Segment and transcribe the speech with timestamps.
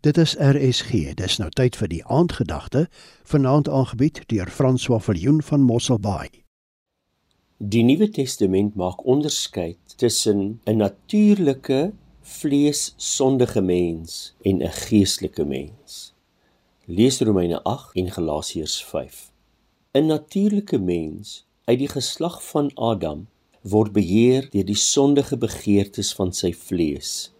[0.00, 1.14] Dit is RSG.
[1.18, 2.84] Dis nou tyd vir die aandgedagte,
[3.26, 6.28] vanaand aangebied deur François Viljoen van Mosselbaai.
[7.58, 11.92] Die Nuwe Testament maak onderskeid tussen 'n natuurlike
[12.22, 16.14] vleessondige mens en 'n geestelike mens.
[16.84, 19.32] Lees Romeine 8 en Galasiërs 5.
[19.94, 23.26] 'n Natuurlike mens uit die geslag van Adam
[23.62, 27.32] word beheer deur die sondige begeertes van sy vlees.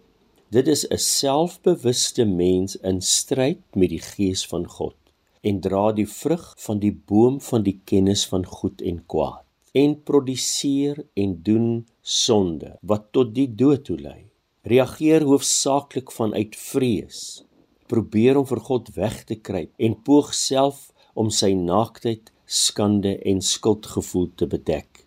[0.49, 4.95] Dit is 'n selfbewuste mens in stryd met die gees van God
[5.41, 10.03] en dra die vrug van die boom van die kennis van goed en kwaad en
[10.03, 14.25] produseer en doen sonde wat tot die dood toe lei.
[14.61, 17.45] Reageer hoofsaaklik vanuit vrees.
[17.85, 23.41] Probeer om vir God weg te kruip en poog self om sy naaktheid, skande en
[23.41, 25.05] skuldgevoel te bedek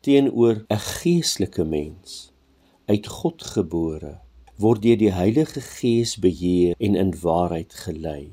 [0.00, 2.32] teenoor 'n geestelike mens
[2.86, 4.27] uit God gebore
[4.58, 8.32] word deur die Heilige Gees beheer en in waarheid gelei.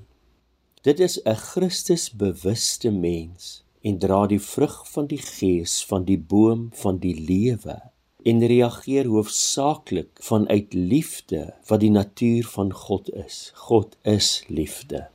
[0.82, 6.70] Dit is 'n Christusbewuste mens en dra die vrug van die Gees van die boom
[6.74, 7.78] van die lewe
[8.24, 13.52] en reageer hoofsaaklik vanuit liefde wat die natuur van God is.
[13.54, 15.08] God is liefde.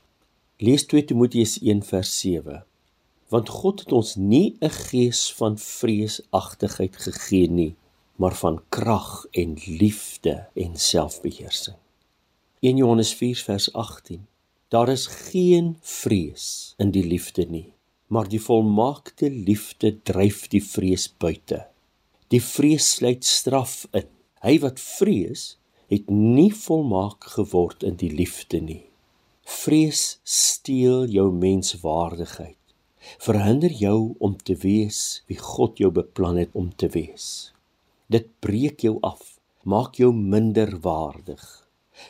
[0.59, 2.63] Lees 2 Timoteus 1:7
[3.31, 7.75] want God het ons nie 'n gees van vreesagtigheid gegee nie,
[8.21, 11.77] maar van krag en liefde en selfbeheersing.
[12.61, 14.27] 1 Johannes 4 vers 18.
[14.69, 17.73] Daar is geen vrees in die liefde nie,
[18.07, 21.63] maar die volmaakte liefde dryf die vrees buite.
[22.29, 24.05] Die vrees sluit straf in.
[24.45, 25.57] Hy wat vrees,
[25.89, 28.85] het nie volmaak geword in die liefde nie.
[29.65, 32.57] Vrees steel jou menswaardigheid
[33.19, 37.51] verhinder jou om te wees wie God jou beplan het om te wees.
[38.11, 41.43] Dit breek jou af, maak jou minder waardig.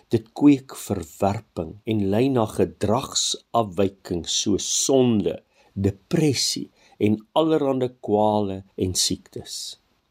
[0.08, 5.34] Dit kweek verwerping en lei na gedragsafwyking soos sonde,
[5.76, 9.58] depressie en allerlei kwale en siektes.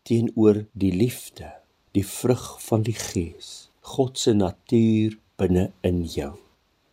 [0.06, 1.50] Teenoor die liefde,
[1.98, 6.36] die vrug van die Gees, God se natuur binne in jou.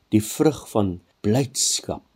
[0.09, 2.07] Die vrug van blydskap,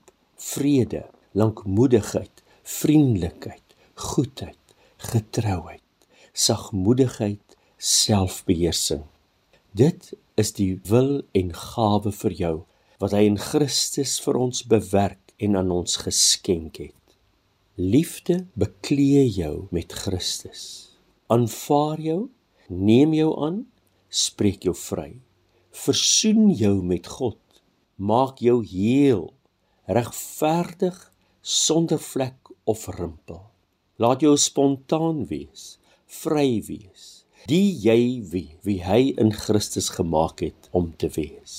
[0.40, 1.04] vrede,
[1.36, 4.76] lankmoedigheid, vriendelikheid, goedheid,
[5.12, 5.84] getrouheid,
[6.32, 9.04] sagmoedigheid, selfbeheersing.
[9.72, 12.56] Dit is die wil en gawe vir jou
[13.00, 16.96] wat hy in Christus vir ons bewerk en aan ons geskenk het.
[17.80, 20.92] Liefde beklee jou met Christus.
[21.32, 22.20] Aanvaar jou,
[22.68, 23.62] neem jou aan,
[24.10, 25.14] spreek jou vry.
[25.72, 27.38] Versoen jou met God.
[27.96, 29.30] Maak jou heel,
[29.88, 30.98] regverdig
[31.40, 33.46] sonder vlek of rimpel.
[34.00, 35.79] Laat jou spontaan wees,
[36.10, 41.54] vry wees, die jy wie, wie hy in Christus gemaak het om te wees.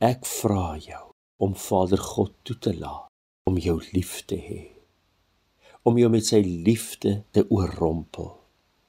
[0.00, 1.04] Ek vra jou
[1.42, 3.12] om Vader God toe te laat
[3.46, 4.62] om jou lief te hê.
[5.86, 8.32] Om jou met sy liefde te oorrompel.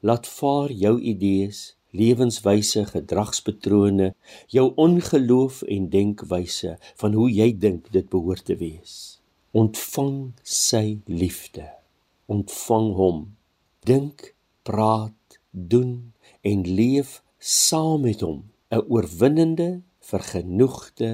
[0.02, 4.14] Laat vaar jou idees, lewenswyse, gedragspatrone,
[4.54, 6.74] jou ongeloof en denkwyse
[7.04, 9.18] van hoe jy dink dit behoort te wees
[9.58, 11.64] ontvang sy liefde
[12.30, 13.22] ontvang hom
[13.88, 14.36] dink
[14.68, 18.44] praat doen en leef saam met hom.
[18.70, 21.12] 'n oorwinnende vergenoegde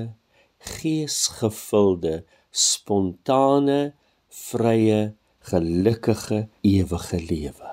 [0.57, 2.15] geesgevulde
[2.49, 3.93] spontane
[4.29, 5.13] vrye
[5.49, 7.71] gelukkige ewige lewe.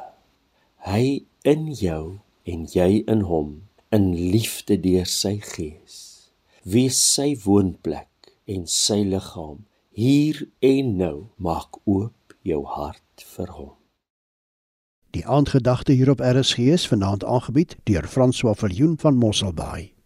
[0.85, 2.05] Hy in jou
[2.45, 3.51] en jy in hom
[3.97, 5.97] in liefde deur sy gees.
[6.63, 9.65] Wees sy woonplek en sy liggaam
[9.97, 13.80] hier en nou maak oop jou hart vir hom.
[15.11, 20.00] Die aandgedagte hier op RSG is vanaand aangebied deur François Viljoen van Mosselbaai.